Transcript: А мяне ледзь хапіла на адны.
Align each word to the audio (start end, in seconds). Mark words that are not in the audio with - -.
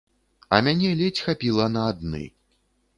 А 0.57 0.59
мяне 0.69 0.95
ледзь 1.03 1.23
хапіла 1.29 1.71
на 1.77 1.87
адны. 1.95 2.27